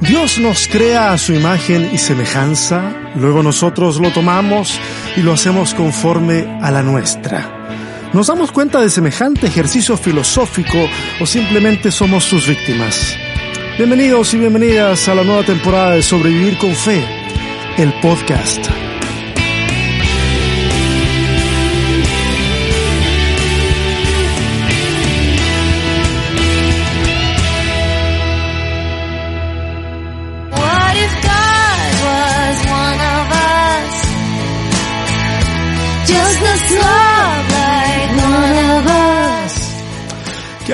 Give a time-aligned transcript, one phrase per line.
[0.00, 4.78] Dios nos crea a su imagen y semejanza, luego nosotros lo tomamos
[5.16, 8.10] y lo hacemos conforme a la nuestra.
[8.12, 10.78] ¿Nos damos cuenta de semejante ejercicio filosófico
[11.20, 13.16] o simplemente somos sus víctimas?
[13.76, 17.04] Bienvenidos y bienvenidas a la nueva temporada de Sobrevivir con Fe,
[17.76, 18.93] el podcast.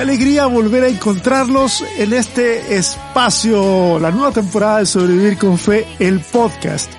[0.01, 5.85] Qué alegría volver a encontrarlos en este espacio, la nueva temporada de Sobrevivir con Fe,
[5.99, 6.91] el podcast.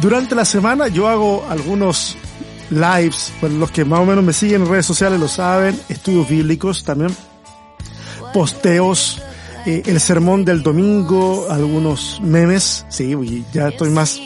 [0.00, 2.16] Durante la semana yo hago algunos
[2.70, 6.26] lives, bueno, los que más o menos me siguen en redes sociales lo saben, estudios
[6.26, 7.14] bíblicos también,
[8.32, 9.20] posteos,
[9.66, 13.14] eh, el sermón del domingo, algunos memes, sí,
[13.52, 14.18] ya estoy más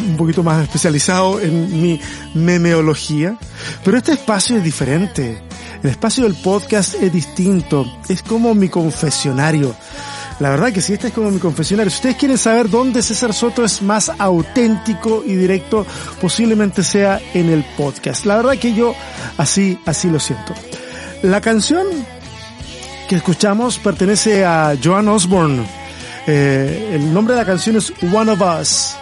[0.00, 2.00] un poquito más especializado en mi
[2.34, 3.38] memeología,
[3.84, 5.53] pero este espacio es diferente.
[5.84, 9.76] El espacio del podcast es distinto, es como mi confesionario.
[10.40, 11.90] La verdad que sí, este es como mi confesionario.
[11.90, 15.84] Si ustedes quieren saber dónde César Soto es más auténtico y directo,
[16.22, 18.24] posiblemente sea en el podcast.
[18.24, 18.94] La verdad que yo
[19.36, 20.54] así, así lo siento.
[21.20, 21.86] La canción
[23.06, 25.66] que escuchamos pertenece a Joan Osborne.
[26.26, 28.94] Eh, el nombre de la canción es One of Us.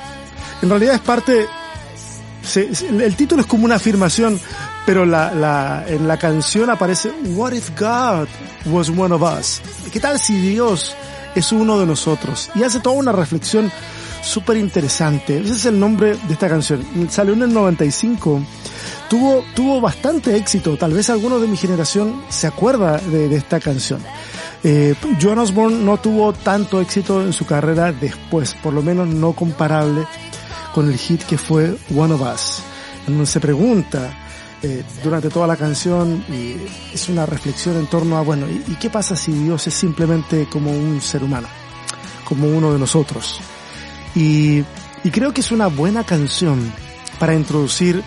[0.62, 1.46] En realidad es parte,
[2.90, 4.40] el título es como una afirmación,
[4.86, 8.28] pero la, la, en la canción aparece What if God
[8.66, 9.60] was one of us?
[9.92, 10.94] ¿Qué tal si Dios
[11.34, 12.50] es uno de nosotros?
[12.54, 13.70] Y hace toda una reflexión
[14.22, 15.38] súper interesante.
[15.38, 16.84] Ese es el nombre de esta canción.
[17.10, 18.42] Salió en el 95.
[19.08, 20.76] Tuvo, tuvo bastante éxito.
[20.76, 24.00] Tal vez alguno de mi generación se acuerda de, de esta canción.
[24.64, 29.32] Eh, Joan Osborne no tuvo tanto éxito en su carrera después, por lo menos no
[29.32, 30.06] comparable
[30.72, 32.62] con el hit que fue One of Us,
[33.06, 34.21] donde se pregunta
[34.62, 36.24] eh, durante toda la canción
[36.94, 40.48] es una reflexión en torno a, bueno, ¿y, y qué pasa si Dios es simplemente
[40.48, 41.48] como un ser humano,
[42.24, 43.40] como uno de nosotros?
[44.14, 44.62] Y,
[45.02, 46.72] y creo que es una buena canción
[47.18, 48.02] para introducir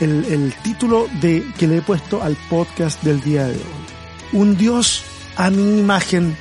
[0.00, 3.60] el, el título de que le he puesto al podcast del día de hoy.
[4.32, 5.04] Un Dios
[5.36, 6.36] a mi imagen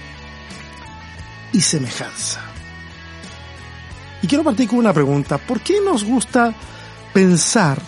[1.51, 2.41] y semejanza.
[4.21, 5.37] Y quiero partir con una pregunta.
[5.37, 6.53] ¿Por qué nos gusta
[7.13, 7.81] pensar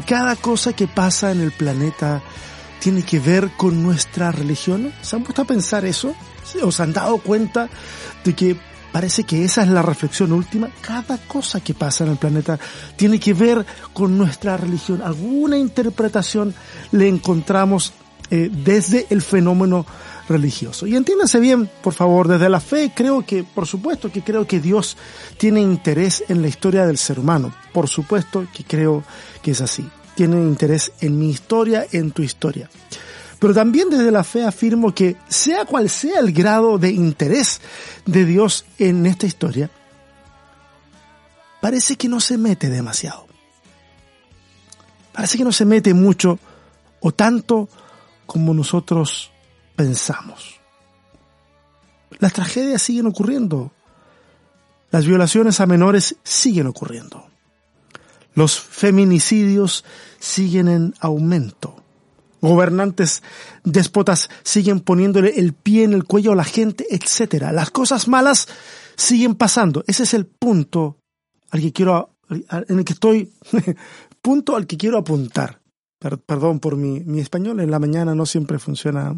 [0.00, 2.20] que cada cosa que pasa en el planeta
[2.80, 4.92] tiene que ver con nuestra religión?
[5.00, 6.14] ¿Se han puesto a pensar eso?
[6.44, 6.58] ¿Sí?
[6.62, 7.70] ¿Os han dado cuenta
[8.22, 8.56] de que
[8.92, 10.68] parece que esa es la reflexión última?
[10.82, 12.58] Cada cosa que pasa en el planeta
[12.96, 13.64] tiene que ver
[13.94, 15.00] con nuestra religión.
[15.02, 16.54] Alguna interpretación
[16.92, 17.94] le encontramos
[18.30, 19.86] eh, desde el fenómeno
[20.28, 20.86] religioso.
[20.86, 24.60] Y entiéndase bien, por favor, desde la fe creo que, por supuesto que creo que
[24.60, 24.96] Dios
[25.38, 27.54] tiene interés en la historia del ser humano.
[27.72, 29.04] Por supuesto que creo
[29.42, 29.88] que es así.
[30.14, 32.70] Tiene interés en mi historia, en tu historia.
[33.38, 37.60] Pero también desde la fe afirmo que sea cual sea el grado de interés
[38.06, 39.70] de Dios en esta historia,
[41.60, 43.26] parece que no se mete demasiado.
[45.12, 46.38] Parece que no se mete mucho
[47.00, 47.68] o tanto
[48.26, 49.30] como nosotros
[49.76, 50.60] pensamos.
[52.18, 53.72] Las tragedias siguen ocurriendo.
[54.90, 57.26] Las violaciones a menores siguen ocurriendo.
[58.34, 59.84] Los feminicidios
[60.18, 61.82] siguen en aumento.
[62.40, 63.22] Gobernantes
[63.64, 67.52] déspotas siguen poniéndole el pie en el cuello a la gente, etcétera.
[67.52, 68.46] Las cosas malas
[68.94, 69.84] siguen pasando.
[69.86, 70.98] Ese es el punto
[71.50, 73.32] al que quiero, en el que estoy,
[74.22, 75.60] punto al que quiero apuntar.
[75.98, 79.14] Per- perdón por mi, mi español, en la mañana no siempre funciona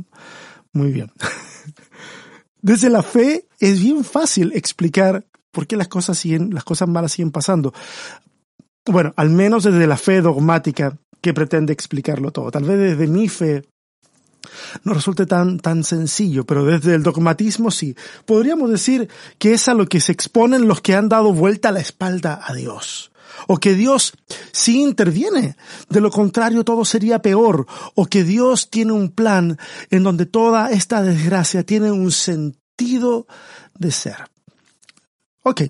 [0.72, 1.10] muy bien.
[2.62, 7.12] Desde la fe es bien fácil explicar por qué las cosas siguen, las cosas malas
[7.12, 7.72] siguen pasando.
[8.84, 12.50] Bueno, al menos desde la fe dogmática que pretende explicarlo todo.
[12.50, 13.64] Tal vez desde mi fe
[14.84, 17.94] no resulte tan, tan sencillo, pero desde el dogmatismo sí.
[18.24, 19.08] Podríamos decir
[19.38, 22.54] que es a lo que se exponen los que han dado vuelta la espalda a
[22.54, 23.12] Dios.
[23.46, 24.12] O que Dios
[24.52, 25.56] sí interviene.
[25.88, 27.66] De lo contrario, todo sería peor.
[27.94, 29.58] O que Dios tiene un plan
[29.90, 33.26] en donde toda esta desgracia tiene un sentido
[33.78, 34.16] de ser.
[35.42, 35.62] Ok.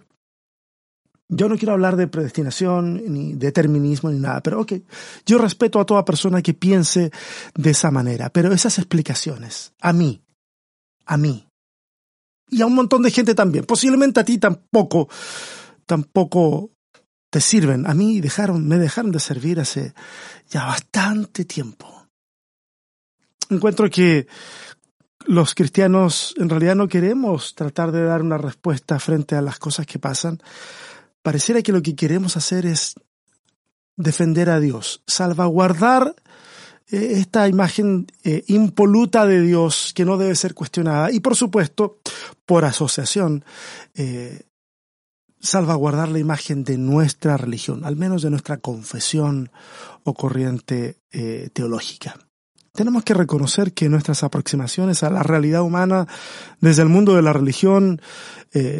[1.31, 4.73] Yo no quiero hablar de predestinación, ni determinismo, ni nada, pero ok.
[5.27, 7.11] Yo respeto a toda persona que piense
[7.55, 10.23] de esa manera, pero esas explicaciones, a mí,
[11.05, 11.47] a mí,
[12.51, 15.09] y a un montón de gente también, posiblemente a ti tampoco,
[15.85, 16.71] tampoco
[17.31, 17.87] te sirven.
[17.87, 19.95] A mí dejaron, me dejaron de servir hace
[20.49, 22.07] ya bastante tiempo.
[23.51, 24.27] Encuentro que
[25.27, 29.87] los cristianos en realidad no queremos tratar de dar una respuesta frente a las cosas
[29.87, 30.41] que pasan.
[31.23, 32.95] Pareciera que lo que queremos hacer es
[33.97, 36.15] defender a Dios, salvaguardar
[36.91, 41.99] eh, esta imagen eh, impoluta de Dios que no debe ser cuestionada y por supuesto,
[42.47, 43.45] por asociación,
[43.95, 44.43] eh,
[45.41, 49.51] salvaguardar la imagen de nuestra religión, al menos de nuestra confesión
[50.05, 50.99] o corriente
[51.53, 52.17] teológica.
[52.73, 56.07] Tenemos que reconocer que nuestras aproximaciones a la realidad humana
[56.61, 58.01] desde el mundo de la religión,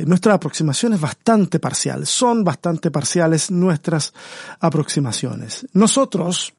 [0.07, 4.13] nuestra aproximación es bastante parcial, son bastante parciales nuestras
[4.61, 5.67] aproximaciones.
[5.73, 6.55] Nosotros,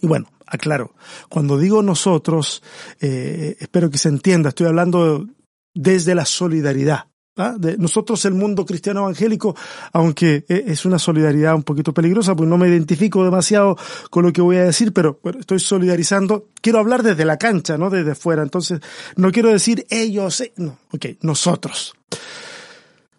[0.00, 0.94] y bueno, aclaro,
[1.28, 2.62] cuando digo nosotros,
[3.00, 5.28] eh, espero que se entienda, estoy hablando
[5.72, 7.09] desde la solidaridad.
[7.40, 7.56] ¿Ah?
[7.58, 9.56] De nosotros el mundo cristiano evangélico,
[9.92, 13.76] aunque e, es una solidaridad un poquito peligrosa, pues no me identifico demasiado
[14.10, 16.46] con lo que voy a decir, pero estoy solidarizando.
[16.60, 18.42] Quiero hablar desde la cancha, no desde fuera.
[18.42, 18.80] Entonces,
[19.16, 21.94] no quiero decir ellos, eh, no, ok, nosotros.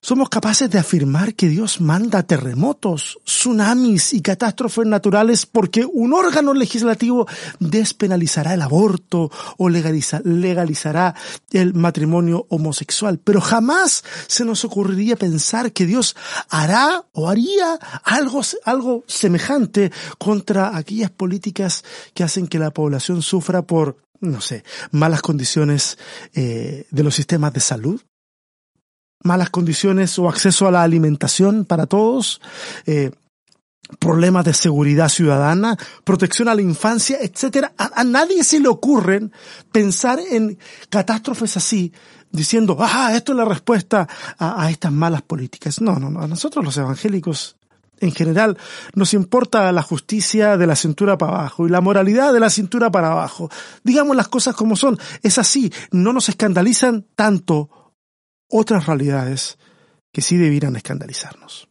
[0.03, 6.55] Somos capaces de afirmar que Dios manda terremotos, tsunamis y catástrofes naturales porque un órgano
[6.55, 7.27] legislativo
[7.59, 11.13] despenalizará el aborto o legalizará
[11.51, 13.19] el matrimonio homosexual.
[13.23, 16.15] Pero jamás se nos ocurriría pensar que Dios
[16.49, 23.61] hará o haría algo, algo semejante contra aquellas políticas que hacen que la población sufra
[23.61, 25.97] por no sé, malas condiciones
[26.33, 28.01] eh, de los sistemas de salud,
[29.23, 32.41] malas condiciones o acceso a la alimentación para todos,
[32.85, 33.11] eh,
[33.99, 37.73] problemas de seguridad ciudadana, protección a la infancia, etcétera.
[37.77, 39.29] A, nadie se le ocurre
[39.71, 40.57] pensar en
[40.89, 41.91] catástrofes así,
[42.31, 44.07] diciendo, ah, esto es la respuesta
[44.37, 45.81] a, a estas malas políticas.
[45.81, 46.21] No, no, no.
[46.21, 47.57] A nosotros los evangélicos
[47.99, 48.57] en general
[48.95, 52.91] nos importa la justicia de la cintura para abajo y la moralidad de la cintura
[52.91, 53.49] para abajo.
[53.83, 54.97] Digamos las cosas como son.
[55.21, 55.71] Es así.
[55.91, 57.80] No nos escandalizan tanto
[58.51, 59.57] otras realidades
[60.11, 61.67] que sí debieran escandalizarnos.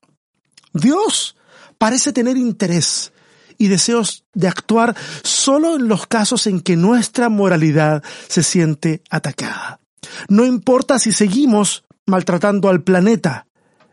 [0.72, 1.36] Dios
[1.78, 3.12] parece tener interés
[3.58, 9.80] y deseos de actuar solo en los casos en que nuestra moralidad se siente atacada.
[10.28, 13.46] No importa si seguimos maltratando al planeta,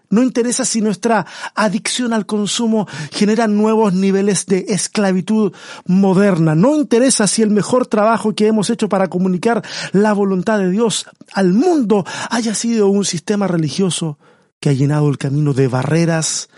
[0.10, 1.26] no interesa si nuestra
[1.56, 5.54] adicción al consumo genera nuevos niveles de esclavitud
[5.86, 6.56] moderna.
[6.56, 11.06] No interesa si el mejor trabajo que hemos hecho para comunicar la voluntad de Dios
[11.34, 14.18] al mundo haya sido un sistema religioso
[14.60, 16.50] que ha llenado el camino de barreras,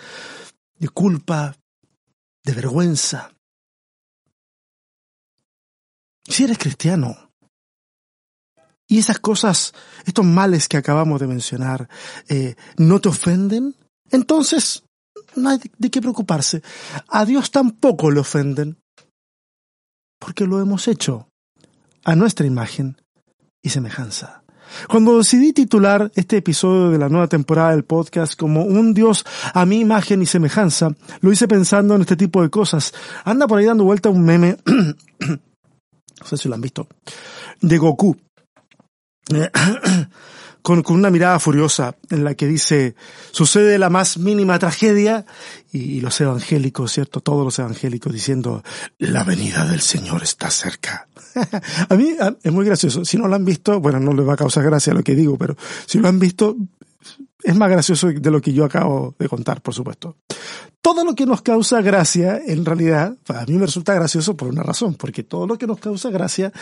[0.78, 1.56] de culpa,
[2.44, 3.32] de vergüenza.
[6.24, 7.29] Si eres cristiano,
[8.90, 9.74] y esas cosas,
[10.06, 11.88] estos males que acabamos de mencionar,
[12.28, 13.76] eh, no te ofenden,
[14.10, 14.84] entonces
[15.36, 16.64] no hay de qué preocuparse.
[17.08, 18.78] A Dios tampoco le ofenden,
[20.20, 21.30] porque lo hemos hecho
[22.04, 22.98] a nuestra imagen
[23.62, 24.44] y semejanza.
[24.88, 29.66] Cuando decidí titular este episodio de la nueva temporada del podcast como Un Dios a
[29.66, 32.94] mi imagen y semejanza, lo hice pensando en este tipo de cosas.
[33.24, 35.38] Anda por ahí dando vuelta un meme, no
[36.26, 36.88] sé si lo han visto,
[37.62, 38.18] de Goku,
[40.62, 42.96] con, con, una mirada furiosa en la que dice,
[43.32, 45.26] sucede la más mínima tragedia
[45.72, 47.22] y, los evangélicos, ¿cierto?
[47.22, 48.64] Todos los evangélicos diciendo,
[48.98, 51.08] la venida del Señor está cerca.
[51.90, 53.06] a mí es muy gracioso.
[53.06, 55.38] Si no lo han visto, bueno, no les va a causar gracia lo que digo,
[55.38, 55.56] pero
[55.86, 56.56] si lo han visto,
[57.44, 60.18] es más gracioso de lo que yo acabo de contar, por supuesto.
[60.82, 64.64] Todo lo que nos causa gracia, en realidad, a mí me resulta gracioso por una
[64.64, 66.54] razón, porque todo lo que nos causa gracia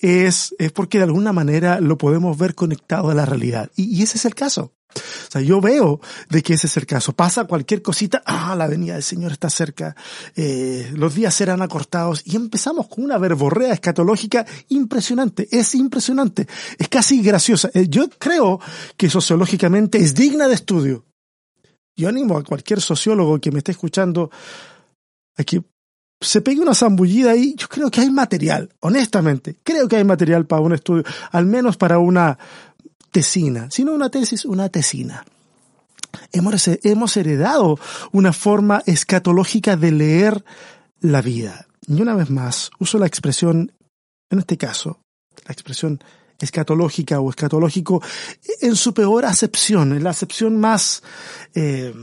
[0.00, 3.70] es, es porque de alguna manera lo podemos ver conectado a la realidad.
[3.74, 4.72] Y, y ese es el caso.
[4.96, 7.12] O sea, yo veo de que ese es el caso.
[7.12, 9.96] Pasa cualquier cosita, ah, la venida del Señor está cerca,
[10.34, 15.48] eh, los días serán acortados y empezamos con una verborrea escatológica impresionante.
[15.50, 16.46] Es impresionante,
[16.78, 17.70] es casi graciosa.
[17.74, 18.60] Eh, yo creo
[18.96, 21.04] que sociológicamente es digna de estudio.
[21.96, 24.30] Yo animo a cualquier sociólogo que me esté escuchando
[25.36, 25.62] a que
[26.20, 27.54] se pegue una zambullida ahí.
[27.56, 29.56] Yo creo que hay material, honestamente.
[29.62, 32.38] Creo que hay material para un estudio, al menos para una
[33.10, 35.24] tesina, sino una tesis, una tesina.
[36.32, 37.78] Hemos, hemos heredado
[38.12, 40.44] una forma escatológica de leer
[41.00, 41.66] la vida.
[41.86, 43.72] Y una vez más, uso la expresión,
[44.30, 45.00] en este caso,
[45.46, 46.00] la expresión
[46.40, 48.02] escatológica o escatológico
[48.60, 51.02] en su peor acepción, en la acepción más
[51.54, 51.94] eh,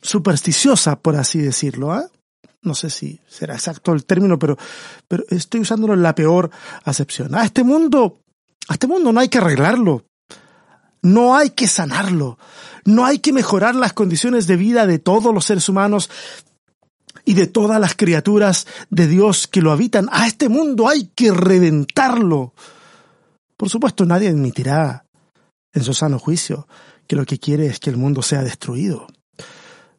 [0.00, 1.92] supersticiosa, por así decirlo.
[1.92, 2.08] ¿ah?
[2.62, 4.56] No sé si será exacto el término, pero,
[5.08, 6.50] pero estoy usándolo en la peor
[6.84, 7.34] acepción.
[7.34, 8.20] A este mundo,
[8.68, 10.04] a este mundo no hay que arreglarlo.
[11.02, 12.38] No hay que sanarlo.
[12.84, 16.08] No hay que mejorar las condiciones de vida de todos los seres humanos
[17.24, 20.08] y de todas las criaturas de Dios que lo habitan.
[20.12, 22.54] A este mundo hay que reventarlo.
[23.62, 25.06] Por supuesto, nadie admitirá
[25.72, 26.66] en su sano juicio
[27.06, 29.06] que lo que quiere es que el mundo sea destruido.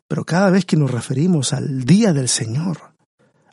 [0.05, 2.92] Pero cada vez que nos referimos al día del Señor,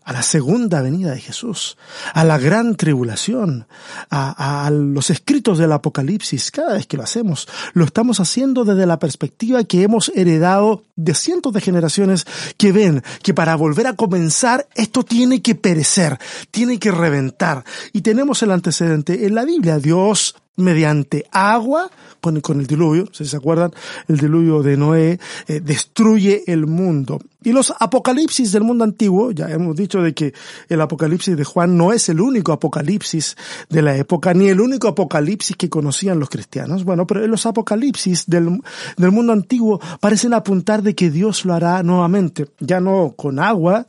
[0.04, 1.76] a la segunda venida de Jesús,
[2.14, 3.66] a la gran tribulación,
[4.10, 8.98] a, los escritos del Apocalipsis, cada vez que lo hacemos, lo estamos haciendo desde la
[8.98, 12.26] perspectiva que hemos heredado de cientos de generaciones
[12.56, 16.18] que ven que para volver a comenzar esto tiene que perecer,
[16.50, 17.64] tiene que reventar.
[17.92, 19.78] Y tenemos el antecedente en la Biblia.
[19.78, 21.90] Dios mediante agua,
[22.20, 23.72] con, el diluvio, si se acuerdan,
[24.08, 27.20] el diluvio de Noé eh, destruye el mundo.
[27.42, 30.34] Y los apocalipsis del mundo antiguo, ya hemos dicho de que
[30.68, 33.36] el apocalipsis de Juan no es el único apocalipsis
[33.70, 36.84] de la época, ni el único apocalipsis que conocían los cristianos.
[36.84, 38.60] Bueno, pero los apocalipsis del,
[38.96, 43.86] del mundo antiguo parecen apuntar de que Dios lo hará nuevamente, ya no con agua,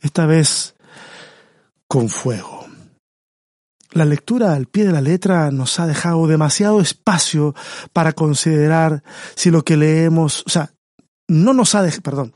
[0.00, 0.74] esta vez
[1.86, 2.63] con fuego.
[3.94, 7.54] La lectura al pie de la letra nos ha dejado demasiado espacio
[7.92, 9.04] para considerar
[9.36, 10.74] si lo que leemos, o sea,
[11.28, 12.34] no nos ha dejado, perdón,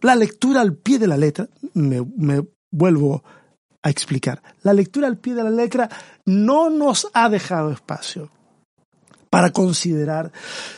[0.00, 3.24] la lectura al pie de la letra, me, vuelvo
[3.82, 5.88] a explicar, la lectura al pie de la letra
[6.26, 8.30] no nos ha dejado espacio
[9.30, 10.30] para considerar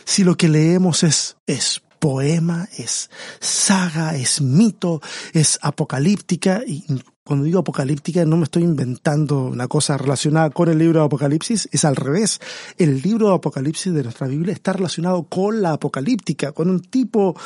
[0.04, 5.02] si lo que leemos es, es poema, es saga, es mito,
[5.34, 6.84] es apocalíptica, y
[7.24, 11.68] cuando digo apocalíptica no me estoy inventando una cosa relacionada con el libro de Apocalipsis,
[11.70, 12.40] es al revés.
[12.78, 17.36] El libro de Apocalipsis de nuestra Biblia está relacionado con la apocalíptica, con un tipo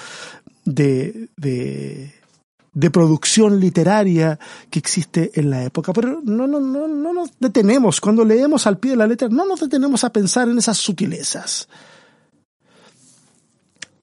[0.65, 2.15] de, de,
[2.73, 4.39] de producción literaria
[4.71, 5.93] que existe en la época.
[5.93, 9.47] Pero no, no, no, no nos detenemos, cuando leemos al pie de la letra, no
[9.47, 11.69] nos detenemos a pensar en esas sutilezas.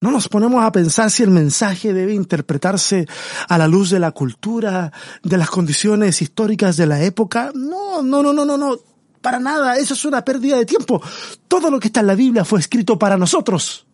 [0.04, 3.08] No nos ponemos a pensar si el mensaje debe interpretarse
[3.48, 4.92] a la luz de la cultura,
[5.24, 7.54] de las condiciones históricas de la época.
[7.56, 8.78] No, no, no, no, no, no.
[9.22, 9.78] Para nada.
[9.78, 11.02] Eso es una pérdida de tiempo.
[11.48, 13.88] Todo lo que está en la Biblia fue escrito para nosotros.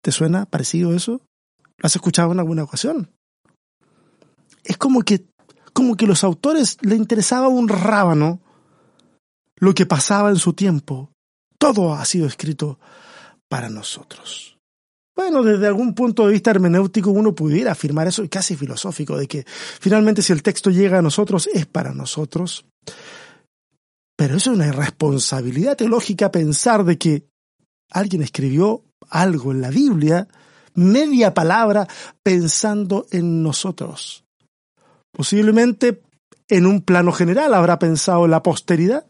[0.00, 1.20] ¿Te suena parecido eso?
[1.78, 3.10] ¿Lo has escuchado en alguna ocasión?
[4.62, 5.26] Es como que,
[5.72, 8.40] como que los autores le interesaba un rábano
[9.56, 11.10] lo que pasaba en su tiempo.
[11.58, 12.78] Todo ha sido escrito
[13.48, 14.56] para nosotros.
[15.16, 19.44] Bueno, desde algún punto de vista hermenéutico uno pudiera afirmar eso, casi filosófico, de que
[19.46, 22.66] finalmente si el texto llega a nosotros es para nosotros.
[24.14, 27.24] Pero eso es una irresponsabilidad teológica pensar de que
[27.90, 30.28] alguien escribió algo en la Biblia,
[30.74, 31.88] media palabra,
[32.22, 34.24] pensando en nosotros.
[35.12, 36.02] Posiblemente
[36.48, 39.06] en un plano general habrá pensado en la posteridad,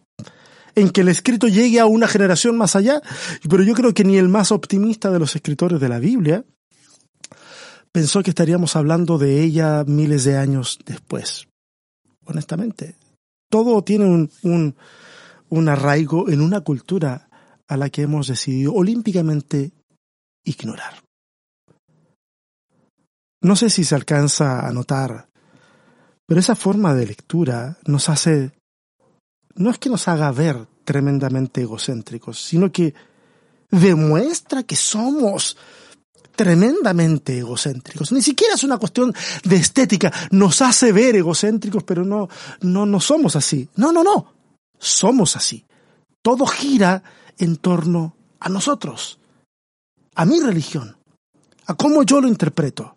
[0.77, 3.01] en que el escrito llegue a una generación más allá,
[3.49, 6.45] pero yo creo que ni el más optimista de los escritores de la Biblia
[7.91, 11.49] pensó que estaríamos hablando de ella miles de años después.
[12.27, 12.95] Honestamente,
[13.51, 14.77] todo tiene un,
[15.49, 17.31] un, arraigo en una cultura
[17.67, 19.73] a la que hemos decidido olímpicamente
[20.45, 21.03] ignorar.
[23.41, 25.29] No sé si se alcanza a notar,
[26.27, 28.53] pero esa forma de lectura nos hace
[29.57, 32.95] no es que nos haga ver tremendamente egocéntricos, sino que
[33.71, 35.57] demuestra que somos
[36.37, 38.13] tremendamente egocéntricos.
[38.13, 42.29] Ni siquiera es una cuestión de estética, nos hace ver egocéntricos, pero no,
[42.61, 43.69] no, no somos así.
[43.77, 44.35] No, no, no,
[44.79, 45.65] somos así.
[46.23, 47.03] Todo gira
[47.39, 49.19] en torno a nosotros,
[50.15, 50.97] a mi religión,
[51.67, 52.97] a cómo yo lo interpreto.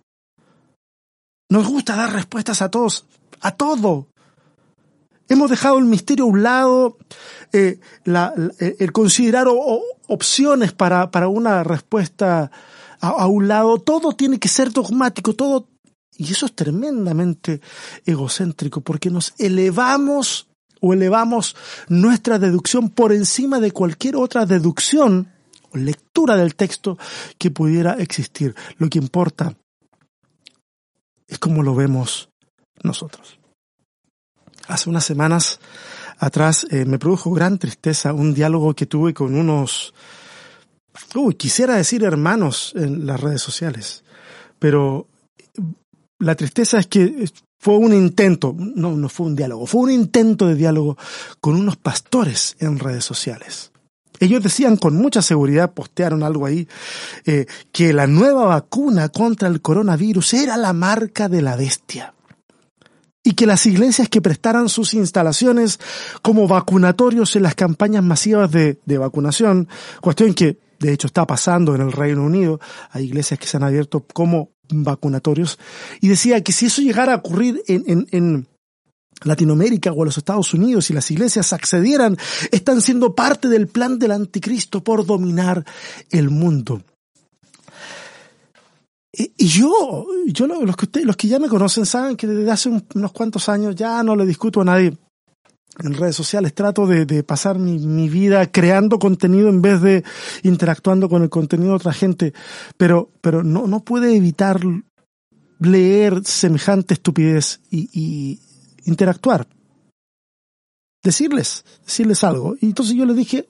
[1.49, 3.05] Nos gusta dar respuestas a todos,
[3.41, 4.08] a todo,
[5.29, 6.97] Hemos dejado el misterio a un lado,
[7.53, 9.45] eh, eh, el considerar
[10.07, 12.51] opciones para, para una respuesta
[12.99, 13.77] a, a, un lado.
[13.77, 15.67] Todo tiene que ser dogmático, todo.
[16.17, 17.61] Y eso es tremendamente
[18.07, 20.47] egocéntrico porque nos elevamos
[20.81, 21.55] o elevamos
[21.89, 25.31] nuestra deducción por encima de cualquier otra deducción
[25.71, 26.97] o lectura del texto
[27.37, 28.55] que pudiera existir.
[28.79, 29.55] Lo que importa
[31.27, 32.29] es cómo lo vemos
[32.81, 33.38] nosotros
[34.69, 35.59] hace unas semanas
[36.19, 39.93] atrás eh, me produjo gran tristeza un diálogo que tuve con unos,
[41.15, 44.03] uy, quisiera decir hermanos en las redes sociales,
[44.59, 45.07] pero
[46.19, 50.47] la tristeza es que fue un intento, no, no fue un diálogo, fue un intento
[50.47, 50.97] de diálogo
[51.41, 53.71] con unos pastores en redes sociales.
[54.21, 56.67] Ellos decían con mucha seguridad, postearon algo ahí,
[57.25, 62.13] eh, que la nueva vacuna contra el coronavirus era la marca de la bestia
[63.23, 65.79] y que las iglesias que prestaran sus instalaciones
[66.21, 69.67] como vacunatorios en las campañas masivas de, vacunación,
[70.01, 72.59] cuestión que de hecho está pasando en el Reino Unido,
[72.91, 75.59] hay iglesias que se han abierto como vacunatorios,
[75.99, 78.47] y decía que si eso llegara a ocurrir en, en, en,
[79.25, 82.15] Latinoamérica o a los Estados Unidos y las iglesias accedieran,
[82.53, 85.65] están siendo parte del plan del anticristo por dominar
[86.09, 86.81] el mundo.
[89.11, 92.69] Y yo, yo los que ustedes, los que ya me conocen saben que desde hace
[92.69, 94.95] unos cuantos años ya no le discuto a nadie
[95.79, 100.03] en redes sociales, trato de, pasar mi, mi, vida creando contenido en vez de
[100.43, 102.33] interactuando con el contenido de otra gente,
[102.75, 104.59] pero, pero no, no puede evitar
[105.59, 108.39] leer semejante estupidez y, y
[108.85, 109.47] interactuar.
[111.01, 112.55] Decirles, decirles algo.
[112.59, 113.47] Y entonces yo les dije,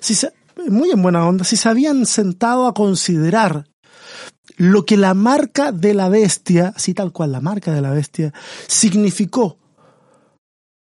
[0.00, 0.32] si se,
[0.68, 3.66] muy en buena onda, si se habían sentado a considerar
[4.58, 8.34] lo que la marca de la bestia, así tal cual la marca de la bestia,
[8.66, 9.56] significó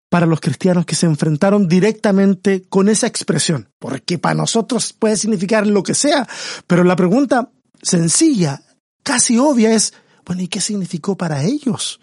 [0.08, 5.66] para los cristianos que se enfrentaron directamente con esa expresión, porque para nosotros puede significar
[5.66, 6.26] lo que sea,
[6.68, 7.50] pero la pregunta
[7.82, 8.62] sencilla,
[9.02, 9.92] casi obvia es,
[10.24, 12.00] bueno, ¿y qué significó para ellos?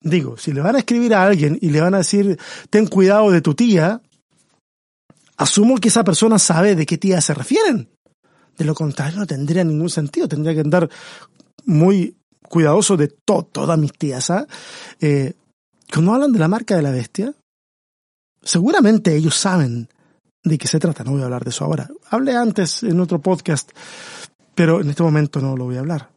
[0.00, 2.38] Digo, si le van a escribir a alguien y le van a decir,
[2.70, 4.00] ten cuidado de tu tía,
[5.36, 7.90] asumo que esa persona sabe de qué tía se refieren.
[8.58, 10.28] De lo contrario, no tendría ningún sentido.
[10.28, 10.90] Tendría que andar
[11.64, 14.30] muy cuidadoso de todas mis tías.
[14.30, 14.46] ¿ah?
[15.00, 15.34] Eh,
[15.92, 17.32] cuando hablan de la marca de la bestia,
[18.42, 19.88] seguramente ellos saben
[20.42, 21.04] de qué se trata.
[21.04, 21.88] No voy a hablar de eso ahora.
[22.10, 23.70] Hablé antes en otro podcast,
[24.54, 26.10] pero en este momento no lo voy a hablar.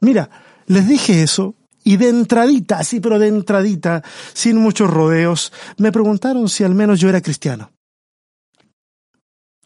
[0.00, 0.30] Mira,
[0.66, 6.48] les dije eso y de entradita, sí, pero de entradita, sin muchos rodeos, me preguntaron
[6.48, 7.70] si al menos yo era cristiano.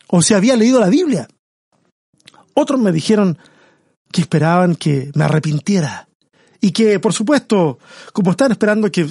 [0.09, 1.29] O si había leído la Biblia.
[2.61, 3.39] Otros me dijeron
[4.11, 6.09] que esperaban que me arrepintiera.
[6.61, 7.79] Y que, por supuesto,
[8.13, 9.07] como están esperando que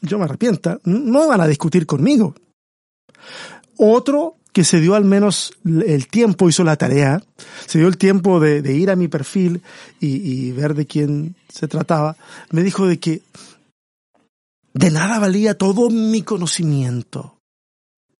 [0.00, 2.36] yo me arrepienta, no van a discutir conmigo.
[3.76, 7.20] Otro que se dio al menos el tiempo, hizo la tarea,
[7.66, 9.62] se dio el tiempo de, ir a mi perfil
[9.98, 12.16] y, ver de quién se trataba,
[12.52, 13.22] me dijo de que
[14.74, 17.39] de nada valía todo mi conocimiento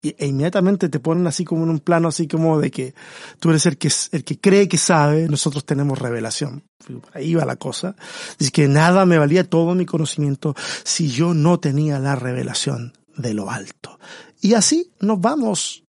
[0.02, 2.94] e inmediatamente te ponen así como en un plano así como de que
[3.38, 6.64] tú eres el que, el que cree que sabe, nosotros tenemos revelación.
[7.12, 7.96] Ahí va la cosa.
[8.38, 13.34] Dice que nada me valía todo mi conocimiento si yo no tenía la revelación de
[13.34, 13.98] lo alto.
[14.40, 15.84] Y así nos vamos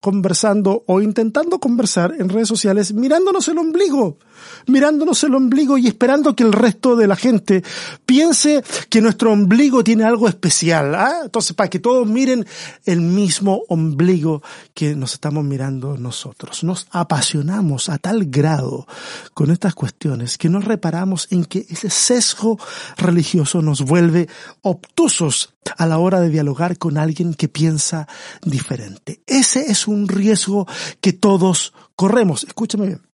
[0.00, 4.18] conversando o intentando conversar en redes sociales mirándonos el ombligo,
[4.66, 7.64] mirándonos el ombligo y esperando que el resto de la gente
[8.06, 10.94] piense que nuestro ombligo tiene algo especial.
[10.94, 11.20] ¿ah?
[11.24, 12.46] Entonces, para que todos miren
[12.84, 16.62] el mismo ombligo que nos estamos mirando nosotros.
[16.62, 18.86] Nos apasionamos a tal grado
[19.34, 22.58] con estas cuestiones que no reparamos en que ese sesgo
[22.96, 24.28] religioso nos vuelve
[24.62, 28.08] obtusos a la hora de dialogar con alguien que piensa
[28.44, 29.20] diferente.
[29.26, 30.66] Ese es un riesgo
[31.00, 32.44] que todos corremos.
[32.44, 33.08] Escúchame bien.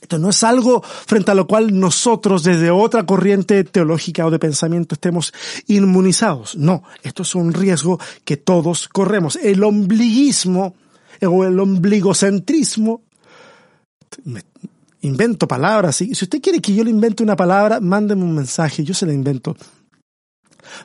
[0.00, 4.38] Esto no es algo frente a lo cual nosotros desde otra corriente teológica o de
[4.38, 5.32] pensamiento estemos
[5.66, 6.56] inmunizados.
[6.56, 9.36] No, esto es un riesgo que todos corremos.
[9.36, 10.74] El ombliguismo
[11.22, 13.02] o el ombligocentrismo,
[15.00, 15.96] invento palabras.
[15.96, 19.12] Si usted quiere que yo le invente una palabra, mándeme un mensaje, yo se la
[19.12, 19.56] invento.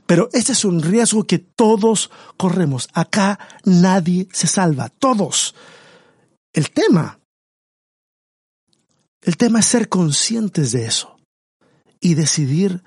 [0.06, 2.89] Pero este es un riesgo que todos corremos.
[2.93, 5.56] Acá nadie se salva, todos.
[6.54, 7.19] El tema,
[9.22, 11.17] el tema es ser conscientes de eso
[12.00, 12.84] y decidir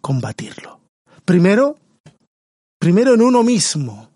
[0.00, 0.80] combatirlo.
[1.24, 1.78] Primero,
[2.78, 4.10] primero en uno mismo,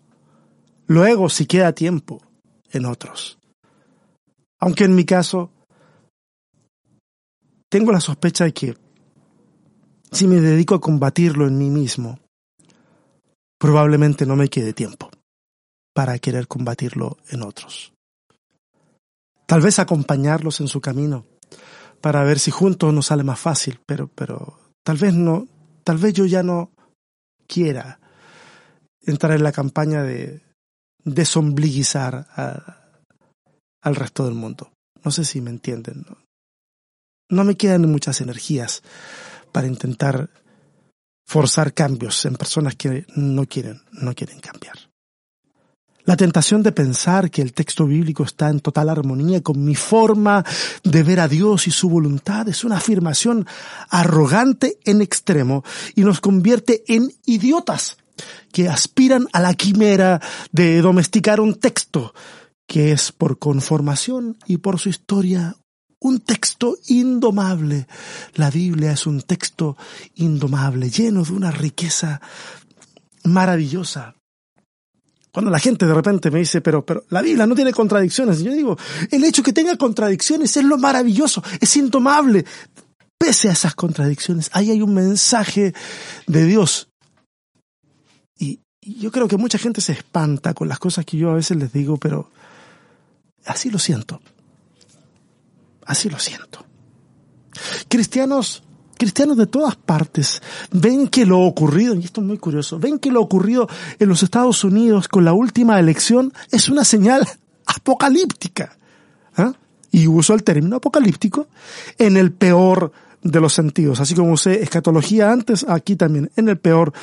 [0.87, 2.21] luego si queda tiempo
[2.71, 3.39] en otros.
[4.59, 5.51] Aunque en mi caso,
[7.69, 8.84] tengo la sospecha de que
[10.15, 12.19] si me dedico a combatirlo en mí mismo,
[13.59, 15.09] probablemente no me quede tiempo
[15.93, 17.93] para querer combatirlo en otros.
[19.45, 21.25] Tal vez acompañarlos en su camino
[21.99, 25.47] para ver si juntos nos sale más fácil, pero, pero tal vez no,
[25.83, 26.71] tal vez yo ya no
[27.45, 27.99] quiera
[29.01, 30.41] entrar en la campaña de
[31.03, 32.27] desombliguizar
[33.81, 34.71] al resto del mundo.
[35.03, 36.05] No sé si me entienden.
[37.29, 38.81] no me quedan muchas energías
[39.55, 40.29] para intentar
[41.25, 44.75] forzar cambios en personas que no quieren, no quieren cambiar.
[46.03, 50.43] La tentación de pensar que el texto bíblico está en total armonía con mi forma
[50.83, 53.47] de ver a Dios y su voluntad es una afirmación
[53.89, 55.63] arrogante en extremo
[55.95, 57.95] y nos convierte en idiotas
[58.51, 60.19] que aspiran a la quimera
[60.51, 62.13] de domesticar un texto
[62.67, 65.55] que es por conformación y por su historia
[66.07, 67.87] un texto indomable.
[68.35, 69.77] La Biblia es un texto
[70.15, 72.21] indomable, lleno de una riqueza
[73.23, 74.15] maravillosa.
[75.31, 78.53] Cuando la gente de repente me dice, pero, pero la Biblia no tiene contradicciones, yo
[78.53, 78.77] digo,
[79.11, 82.45] el hecho que tenga contradicciones es lo maravilloso, es indomable.
[83.17, 85.73] Pese a esas contradicciones, ahí hay un mensaje
[86.27, 86.89] de Dios
[88.85, 91.57] y yo creo que mucha gente se espanta con las cosas que yo a veces
[91.57, 92.29] les digo, pero
[93.45, 94.21] así lo siento.
[95.85, 96.65] Así lo siento.
[97.87, 98.63] Cristianos,
[98.97, 103.11] cristianos de todas partes ven que lo ocurrido, y esto es muy curioso, ven que
[103.11, 103.67] lo ocurrido
[103.99, 107.27] en los Estados Unidos con la última elección es una señal
[107.65, 108.77] apocalíptica.
[109.37, 109.53] ¿ah?
[109.91, 111.47] Y uso el término apocalíptico
[111.97, 112.91] en el peor
[113.25, 113.99] de los sentidos.
[113.99, 116.93] Así como usé escatología antes, aquí también, en el peor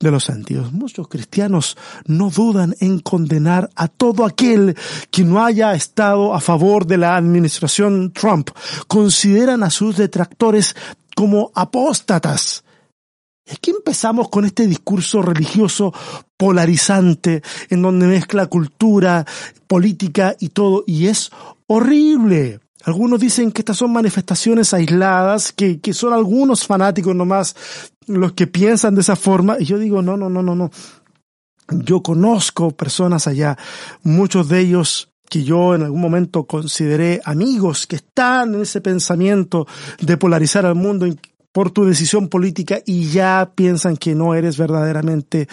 [0.00, 0.72] de los sentidos.
[0.72, 4.76] Muchos cristianos no dudan en condenar a todo aquel
[5.10, 8.50] que no haya estado a favor de la administración Trump.
[8.88, 10.74] Consideran a sus detractores
[11.14, 12.64] como apóstatas.
[13.46, 15.94] Y aquí empezamos con este discurso religioso
[16.36, 19.24] polarizante, en donde mezcla cultura,
[19.68, 21.30] política y todo, y es
[21.68, 22.60] horrible.
[22.88, 27.54] Algunos dicen que estas son manifestaciones aisladas, que, que son algunos fanáticos nomás
[28.06, 29.58] los que piensan de esa forma.
[29.60, 30.70] Y yo digo, no, no, no, no, no.
[31.70, 33.58] Yo conozco personas allá,
[34.04, 39.66] muchos de ellos que yo en algún momento consideré amigos que están en ese pensamiento
[40.00, 41.06] de polarizar al mundo
[41.52, 45.46] por tu decisión política y ya piensan que no eres verdaderamente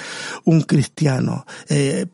[0.46, 1.46] un cristiano.
[1.68, 2.06] Eh,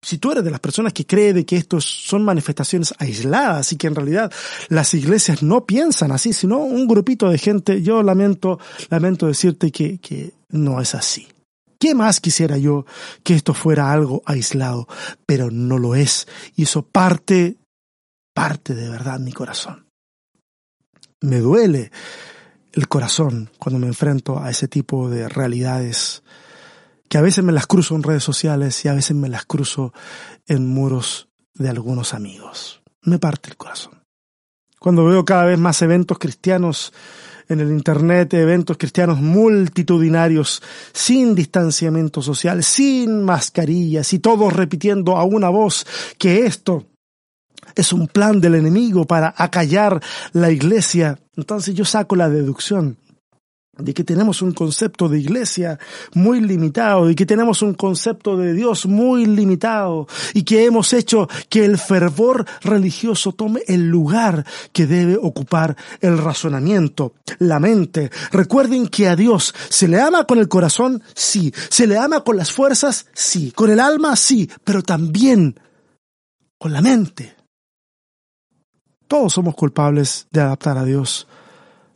[0.00, 3.76] si tú eres de las personas que cree de que estos son manifestaciones aisladas y
[3.76, 4.32] que en realidad
[4.68, 8.58] las iglesias no piensan así, sino un grupito de gente, yo lamento,
[8.90, 11.26] lamento decirte que, que no es así.
[11.78, 12.86] ¿Qué más quisiera yo
[13.22, 14.88] que esto fuera algo aislado?
[15.26, 16.26] Pero no lo es.
[16.56, 17.56] Y eso parte,
[18.34, 19.86] parte de verdad mi corazón.
[21.20, 21.90] Me duele
[22.72, 26.22] el corazón cuando me enfrento a ese tipo de realidades
[27.08, 29.92] que a veces me las cruzo en redes sociales y a veces me las cruzo
[30.46, 32.82] en muros de algunos amigos.
[33.02, 34.02] Me parte el corazón.
[34.78, 36.92] Cuando veo cada vez más eventos cristianos
[37.48, 45.24] en el Internet, eventos cristianos multitudinarios, sin distanciamiento social, sin mascarillas y todos repitiendo a
[45.24, 45.86] una voz
[46.18, 46.86] que esto
[47.74, 50.00] es un plan del enemigo para acallar
[50.32, 51.18] la iglesia.
[51.36, 52.98] Entonces yo saco la deducción
[53.78, 55.78] de que tenemos un concepto de iglesia
[56.14, 61.28] muy limitado y que tenemos un concepto de Dios muy limitado y que hemos hecho
[61.48, 68.10] que el fervor religioso tome el lugar que debe ocupar el razonamiento, la mente.
[68.32, 72.36] Recuerden que a Dios se le ama con el corazón, sí, se le ama con
[72.36, 75.58] las fuerzas, sí, con el alma, sí, pero también
[76.58, 77.36] con la mente.
[79.06, 81.28] Todos somos culpables de adaptar a Dios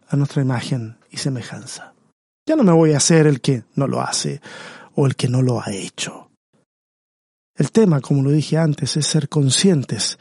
[0.09, 1.95] a nuestra imagen y semejanza.
[2.47, 4.41] Ya no me voy a hacer el que no lo hace
[4.95, 6.31] o el que no lo ha hecho.
[7.55, 10.19] El tema, como lo dije antes, es ser conscientes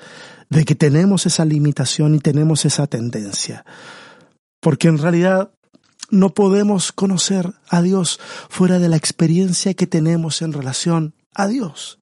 [0.49, 3.65] de que tenemos esa limitación y tenemos esa tendencia.
[4.59, 5.51] Porque en realidad
[6.09, 11.99] no podemos conocer a Dios fuera de la experiencia que tenemos en relación a Dios.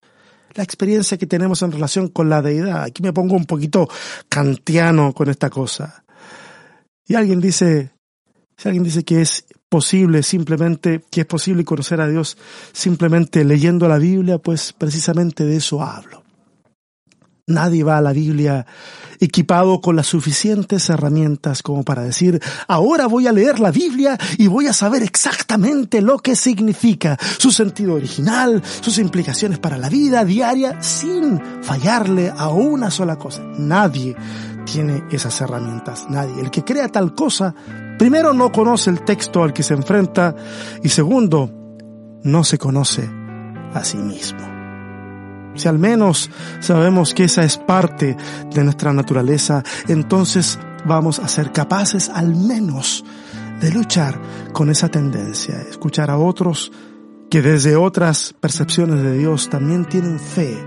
[0.56, 2.84] La experiencia que tenemos en relación con la deidad.
[2.84, 3.88] Aquí me pongo un poquito
[4.28, 6.04] kantiano con esta cosa.
[7.06, 7.92] Y alguien dice,
[8.60, 12.38] si alguien dice que es posible simplemente, que es posible conocer a Dios
[12.74, 16.24] simplemente leyendo la Biblia, pues precisamente de eso hablo.
[17.48, 18.66] Nadie va a la Biblia
[19.22, 24.48] equipado con las suficientes herramientas como para decir, ahora voy a leer la Biblia y
[24.48, 30.26] voy a saber exactamente lo que significa, su sentido original, sus implicaciones para la vida
[30.26, 33.42] diaria, sin fallarle a una sola cosa.
[33.58, 34.16] Nadie
[34.66, 36.42] tiene esas herramientas, nadie.
[36.42, 37.56] El que crea tal cosa,
[38.00, 40.34] primero no conoce el texto al que se enfrenta
[40.82, 41.52] y segundo,
[42.24, 43.08] no se conoce
[43.74, 44.40] a sí mismo.
[45.56, 46.32] Si al menos
[46.62, 48.16] sabemos que esa es parte
[48.50, 53.04] de nuestra naturaleza, entonces vamos a ser capaces al menos
[53.60, 54.20] de luchar
[54.54, 56.72] con esa tendencia, escuchar a otros
[57.30, 60.58] que desde otras percepciones de Dios también tienen fe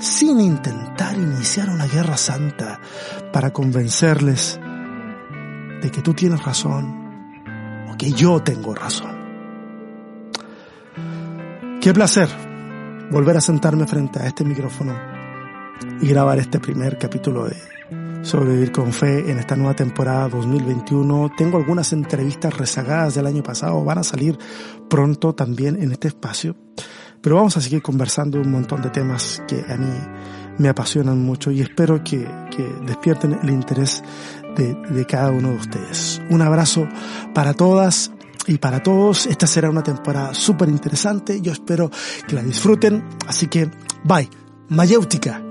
[0.00, 2.80] sin intentar iniciar una guerra santa
[3.32, 4.58] para convencerles
[5.80, 7.42] de que tú tienes razón
[7.90, 9.16] o que yo tengo razón.
[11.80, 12.28] Qué placer
[13.10, 14.94] volver a sentarme frente a este micrófono
[16.00, 17.56] y grabar este primer capítulo de
[18.22, 21.32] Sobrevivir con Fe en esta nueva temporada 2021.
[21.36, 24.36] Tengo algunas entrevistas rezagadas del año pasado, van a salir
[24.90, 26.56] pronto también en este espacio.
[27.20, 29.90] Pero vamos a seguir conversando un montón de temas que a mí
[30.58, 34.02] me apasionan mucho y espero que, que despierten el interés
[34.58, 36.20] de, de cada uno de ustedes.
[36.28, 36.86] Un abrazo
[37.32, 38.12] para todas
[38.46, 39.26] y para todos.
[39.26, 41.40] Esta será una temporada súper interesante.
[41.40, 41.90] Yo espero
[42.26, 43.04] que la disfruten.
[43.26, 43.70] Así que,
[44.04, 44.28] bye.
[44.68, 45.47] Mayéutica.